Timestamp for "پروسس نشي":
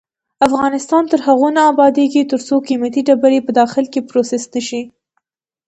4.09-4.81